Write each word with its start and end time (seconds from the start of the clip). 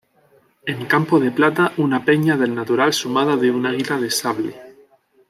En 0.71 0.79
campo 0.91 1.15
de 1.19 1.29
plata 1.31 1.73
una 1.77 2.03
peña 2.03 2.35
del 2.35 2.55
natural 2.55 2.91
sumada 2.91 3.37
de 3.37 3.51
un 3.51 3.67
águila 3.67 3.99
de 3.99 4.09
sable. 4.09 4.55